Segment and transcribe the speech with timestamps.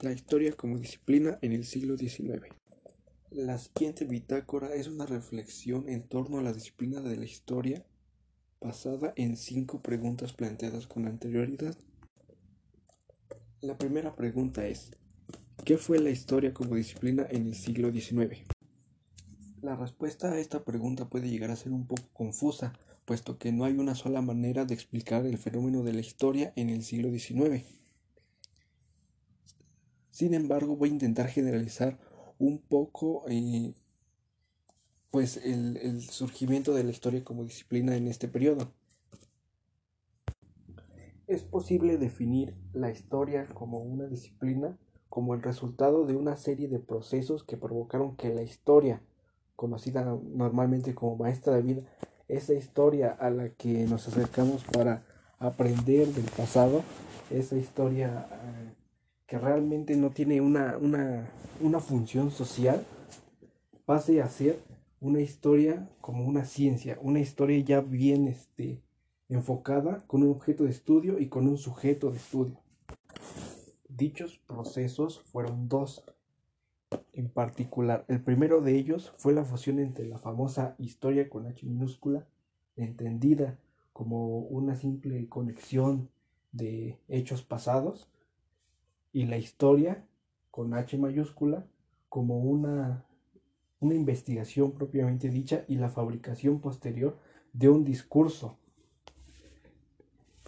[0.00, 2.46] La historia como disciplina en el siglo XIX.
[3.32, 7.84] La siguiente bitácora es una reflexión en torno a la disciplina de la historia
[8.60, 11.76] basada en cinco preguntas planteadas con anterioridad.
[13.60, 14.92] La primera pregunta es,
[15.64, 18.46] ¿qué fue la historia como disciplina en el siglo XIX?
[19.62, 22.72] La respuesta a esta pregunta puede llegar a ser un poco confusa,
[23.04, 26.70] puesto que no hay una sola manera de explicar el fenómeno de la historia en
[26.70, 27.77] el siglo XIX.
[30.18, 31.96] Sin embargo, voy a intentar generalizar
[32.40, 33.72] un poco eh,
[35.12, 38.72] pues el, el surgimiento de la historia como disciplina en este periodo.
[41.28, 44.76] Es posible definir la historia como una disciplina
[45.08, 49.00] como el resultado de una serie de procesos que provocaron que la historia,
[49.54, 51.82] conocida normalmente como maestra de vida,
[52.26, 55.06] esa historia a la que nos acercamos para
[55.38, 56.82] aprender del pasado,
[57.30, 58.74] esa historia eh,
[59.28, 62.84] que realmente no tiene una, una, función social,
[63.84, 64.58] pase a ser
[65.00, 68.82] una historia como una ciencia, una historia ya bien este,
[69.28, 72.58] enfocada con un objeto de estudio y con un sujeto de estudio.
[73.86, 76.02] Dichos procesos fueron dos
[77.12, 78.06] en particular.
[78.08, 82.26] El primero de ellos fue la fusión entre la famosa historia con H minúscula,
[82.76, 83.58] entendida
[83.92, 86.08] como una simple conexión
[86.52, 88.08] de hechos pasados,
[89.12, 90.04] y la historia
[90.50, 91.66] con H mayúscula
[92.08, 93.04] como una,
[93.80, 97.16] una investigación propiamente dicha y la fabricación posterior
[97.52, 98.58] de un discurso.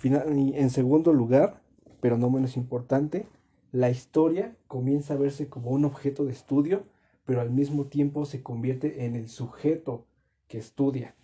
[0.02, 1.62] y en segundo lugar,
[2.00, 3.26] pero no menos importante,
[3.72, 6.84] la historia comienza a verse como un objeto de estudio,
[7.24, 10.06] pero al mismo tiempo se convierte en el sujeto
[10.48, 11.14] que estudia.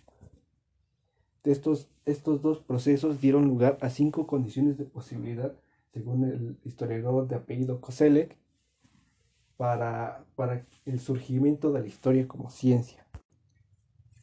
[1.43, 5.53] Estos, estos dos procesos dieron lugar a cinco condiciones de posibilidad
[5.93, 8.37] según el historiador de apellido Koselleck,
[9.57, 13.05] para, para el surgimiento de la historia como ciencia.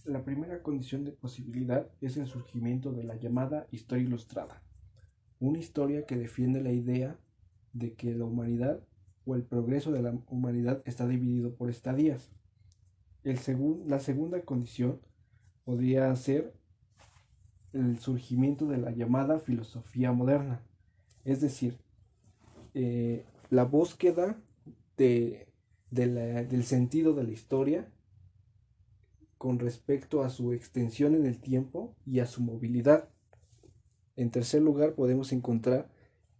[0.05, 4.63] La primera condición de posibilidad es el surgimiento de la llamada historia ilustrada,
[5.41, 7.19] una historia que defiende la idea
[7.73, 8.81] de que la humanidad
[9.25, 12.31] o el progreso de la humanidad está dividido por estadías.
[13.25, 13.39] El
[13.87, 15.01] la segunda condición
[15.65, 16.55] podría ser
[17.73, 20.61] el surgimiento de la llamada filosofía moderna,
[21.25, 21.79] es decir,
[22.75, 24.37] eh, la búsqueda
[24.97, 25.47] de,
[25.91, 27.89] del sentido de la historia
[29.39, 33.09] con respecto a su extensión en el tiempo y a su movilidad.
[34.17, 35.89] En tercer lugar, podemos encontrar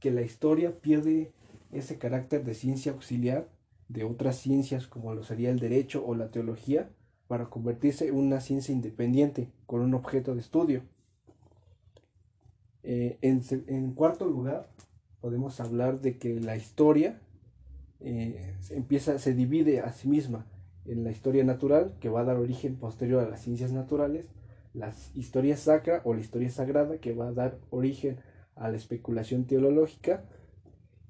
[0.01, 1.33] que la historia pierde
[1.73, 3.49] ese carácter de ciencia auxiliar
[3.89, 6.91] de otras ciencias como lo sería el derecho o la teología
[7.27, 10.83] para convertirse en una ciencia independiente con un objeto de estudio.
[12.87, 14.69] Eh, en, cuarto lugar,
[15.23, 17.19] podemos hablar de que la historia
[18.01, 20.47] eh, empieza, se divide a sí misma
[20.85, 24.27] en la historia natural, que va a dar origen posterior a las ciencias naturales,
[24.75, 28.19] la historia sacra o la historia sagrada, que va a dar origen
[28.55, 30.25] a la especulación teológica,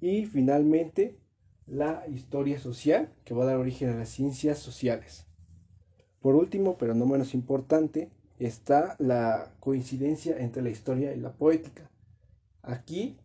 [0.00, 1.18] y finalmente
[1.66, 5.26] la historia social, que va a dar origen a las ciencias sociales.
[6.20, 11.90] Por último, pero no menos importante, está la coincidencia entre la historia y la poética.
[12.62, 13.18] Aquí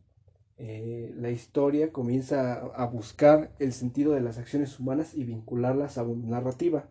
[0.58, 6.04] eh, la historia comienza a, buscar el sentido de las acciones humanas y vincularlas a
[6.04, 6.90] una narrativa.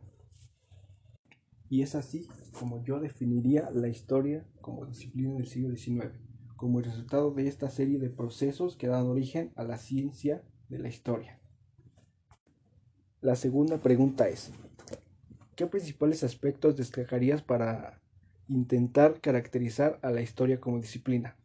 [1.69, 2.27] Y es así
[2.59, 6.13] como yo definiría la historia como disciplina del siglo XIX,
[6.57, 10.79] como el resultado de esta serie de procesos que dan origen a la ciencia de
[10.79, 11.39] la historia.
[13.21, 14.51] La segunda pregunta es,
[15.57, 18.01] ¿qué principales aspectos destacarías para
[18.49, 21.37] intentar caracterizar a la historia como disciplina.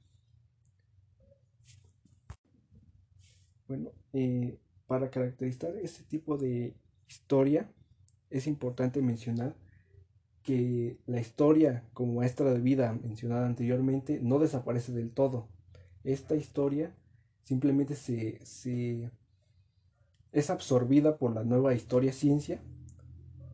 [3.67, 6.75] Bueno, eh, para caracterizar este tipo de
[7.07, 7.69] historia
[8.29, 9.55] es importante mencionar
[10.43, 15.47] que la historia como maestra de vida mencionada anteriormente no desaparece del todo.
[16.03, 16.93] Esta historia
[17.43, 19.09] simplemente se, se
[20.31, 22.61] es absorbida por la nueva historia ciencia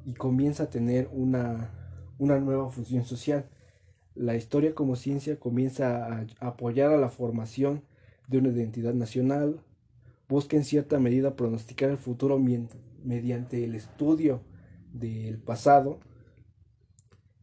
[0.05, 1.78] y comienza a tener una
[2.19, 3.49] una nueva función social.
[4.13, 7.81] La historia como ciencia comienza a apoyar a la formación
[8.27, 9.61] de una identidad nacional,
[10.27, 12.39] busca en cierta medida pronosticar el futuro
[13.03, 14.41] mediante el estudio
[14.93, 15.99] del pasado,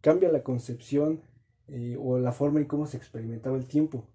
[0.00, 1.22] cambia la concepción
[1.66, 4.06] eh, o la forma en cómo se experimentaba el tiempo.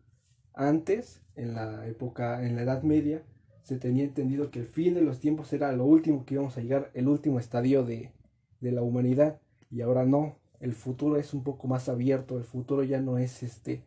[0.53, 3.23] Antes, en la época, en la Edad Media,
[3.63, 6.61] se tenía entendido que el fin de los tiempos era lo último que íbamos a
[6.61, 8.11] llegar, el último estadio de,
[8.59, 12.83] de la humanidad, y ahora no, el futuro es un poco más abierto, el futuro
[12.83, 13.83] ya no es este,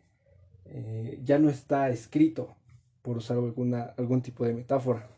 [0.67, 2.57] eh, ya no está escrito,
[3.03, 5.09] por usar alguna, algún tipo de metáfora.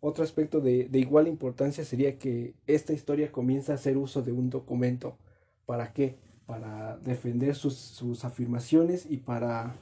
[0.00, 4.50] Otro aspecto de, igual importancia sería que esta historia comienza a hacer uso de un
[4.50, 5.18] documento.
[5.66, 6.16] ¿Para qué?
[6.46, 9.74] Para defender sus, afirmaciones y para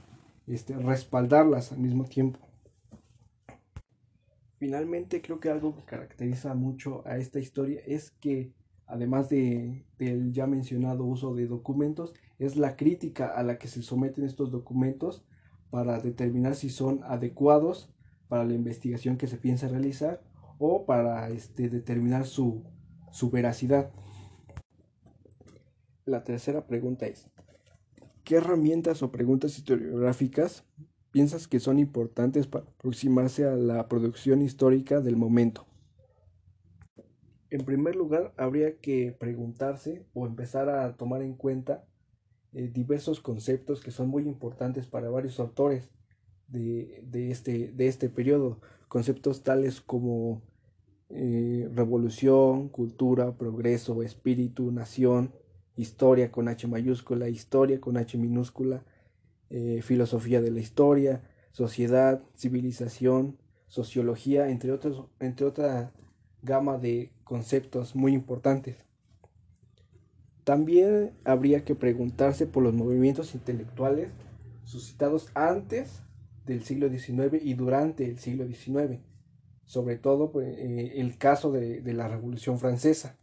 [0.46, 2.40] este, respaldarlas al mismo tiempo.
[4.58, 8.50] Finalmente, creo que algo que caracteriza mucho a esta historia es que,
[8.86, 13.82] además de, del ya mencionado uso de documentos, es la crítica a la que se
[13.82, 15.25] someten estos documentos
[15.70, 17.92] para determinar si son adecuados
[18.28, 20.22] para la investigación que se piensa realizar
[20.58, 22.62] o para este, determinar su,
[23.10, 23.90] su veracidad.
[26.04, 27.28] La tercera pregunta es,
[28.25, 30.64] ¿qué herramientas o preguntas historiográficas
[31.10, 35.66] piensas que son importantes para aproximarse a la producción histórica del momento?
[37.54, 41.84] En primer lugar, habría que preguntarse o empezar a tomar en cuenta
[42.52, 45.88] eh, diversos conceptos que son muy importantes para varios autores
[46.48, 48.58] de, este, de este periodo.
[48.88, 50.42] Conceptos tales como
[51.10, 55.32] eh, revolución, cultura, progreso, espíritu, nación,
[55.76, 58.84] historia con H mayúscula, historia con H minúscula,
[59.50, 61.22] eh, filosofía de la historia,
[61.52, 65.92] sociedad, civilización, sociología, entre, otros, entre otra
[66.44, 68.76] gama de conceptos muy importantes.
[70.44, 74.11] También habría que preguntarse por los movimientos intelectuales
[74.64, 76.02] suscitados antes
[76.46, 79.00] del siglo XIX y durante el siglo XIX,
[79.64, 83.17] sobre todo pues, eh, el caso de, la Revolución Francesa.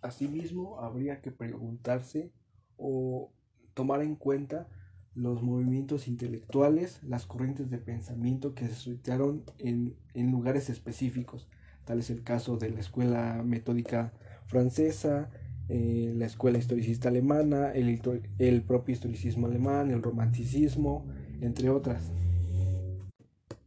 [0.00, 2.32] Asimismo, habría que preguntarse
[2.76, 3.30] o
[3.74, 4.68] tomar en cuenta
[5.14, 11.48] los movimientos intelectuales, las corrientes de pensamiento que se suscitaron en, lugares específicos.
[11.84, 14.12] Tal es el caso de la escuela metódica
[14.46, 15.30] francesa,
[15.68, 18.00] eh, la escuela historicista alemana, el,
[18.38, 21.06] el propio historicismo alemán, el romanticismo,
[21.40, 22.10] entre otras.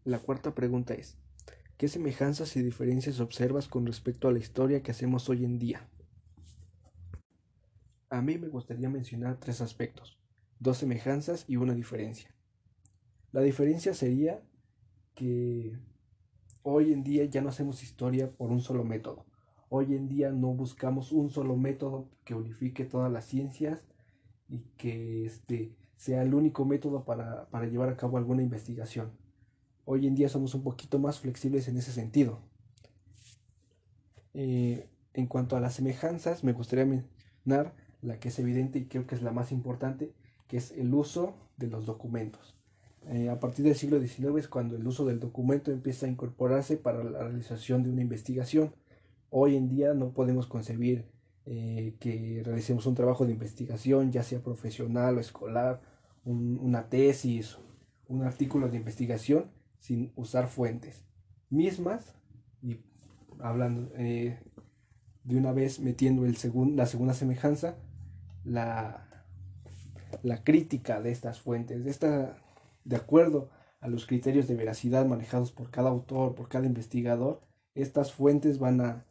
[0.03, 1.17] La cuarta pregunta es,
[1.77, 5.87] ¿qué semejanzas y diferencias observas con respecto a la historia que hacemos hoy en día?
[8.09, 10.17] A mí me gustaría mencionar tres aspectos,
[10.59, 12.33] dos semejanzas y una diferencia.
[13.31, 14.41] La diferencia sería
[15.15, 15.77] que
[16.67, 19.23] hoy en día ya no hacemos historia por un solo método.
[19.69, 23.83] Hoy en día no buscamos un solo método que unifique todas las ciencias
[24.49, 29.11] y que este, sea el único método para, llevar a cabo alguna investigación.
[29.85, 32.41] Hoy en día somos un poquito más flexibles en ese sentido.
[34.33, 39.05] Eh, en cuanto a las semejanzas, me gustaría mencionar la que es evidente y creo
[39.05, 40.15] que es la más importante,
[40.47, 42.54] que es el uso de los documentos.
[43.09, 46.77] Eh, a partir del siglo XIX es cuando el uso del documento empieza a incorporarse
[46.77, 48.73] para la realización de una investigación.
[49.29, 51.05] Hoy en día no podemos concebir
[51.45, 55.81] eh, que realicemos un trabajo de investigación, ya sea profesional o escolar,
[56.25, 57.59] una tesis,
[58.07, 61.05] un artículo de investigación, sin usar fuentes
[61.51, 62.15] mismas
[62.63, 62.79] y
[63.39, 64.39] hablando eh,
[65.23, 66.35] de una vez metiendo el
[66.75, 67.77] la segunda semejanza,
[68.43, 69.25] la,
[70.23, 72.37] la crítica de estas fuentes, de, esta,
[72.85, 73.49] de acuerdo
[73.81, 77.41] a los criterios de veracidad manejados por cada autor, por cada investigador,
[77.73, 79.05] estas fuentes van a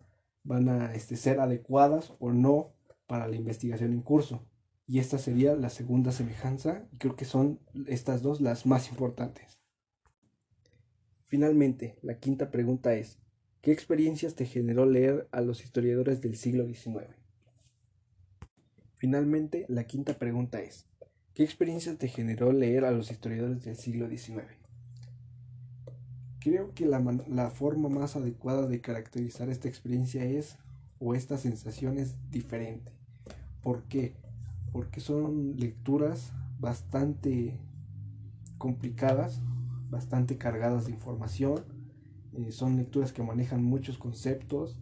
[0.45, 2.75] van a este, ser adecuadas o no
[3.07, 4.47] para la investigación en curso.
[4.87, 9.59] Y esta sería la segunda semejanza creo que son estas dos las más importantes.
[11.25, 13.19] Finalmente, la quinta pregunta es,
[13.63, 17.17] ¿qué experiencias te generó leer a los historiadores del siglo XIX?
[18.95, 20.87] Finalmente, la quinta pregunta es,
[21.35, 24.45] ¿qué experiencias te generó leer a los historiadores del siglo XIX?
[26.39, 30.59] Creo que la, forma más adecuada de caracterizar esta experiencia es,
[31.01, 32.93] o esta sensación es diferente.
[33.63, 34.15] ¿Por qué?
[34.73, 37.59] Porque son lecturas bastante
[38.59, 39.41] complicadas,
[39.91, 41.65] bastante cargadas de información.
[42.35, 44.79] Eh, son lecturas que manejan muchos conceptos,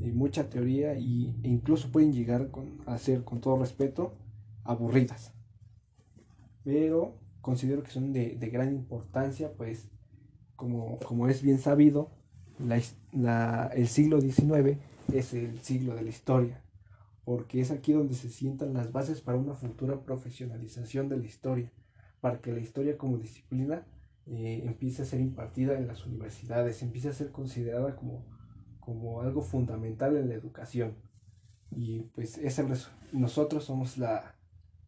[0.00, 2.48] eh, mucha teoría e incluso pueden llegar
[2.86, 4.14] a ser, con todo respeto,
[4.64, 5.32] aburridas.
[6.64, 9.90] Pero considero que son de, de gran importancia, pues
[10.56, 12.10] como, es bien sabido,
[12.60, 14.78] el siglo XIX
[15.12, 16.62] es el siglo de la historia,
[17.24, 21.72] porque es aquí donde se sientan las bases para una futura profesionalización de la historia,
[22.20, 23.84] para que la historia como disciplina
[24.26, 28.24] eh, empiece a ser impartida en las universidades, empiece a ser considerada como,
[28.78, 30.94] como algo fundamental en la educación.
[31.72, 32.40] Y pues
[33.12, 34.36] nosotros somos la,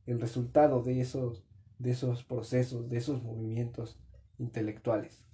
[0.06, 1.44] el resultado de esos,
[1.78, 3.98] de esos procesos, de esos movimientos
[4.38, 5.24] intelectuales.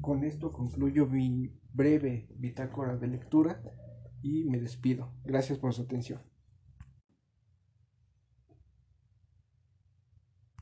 [0.00, 3.62] Con esto concluyo mi breve bitácora de lectura
[4.22, 5.12] y me despido.
[5.24, 6.29] Gracias por su atención.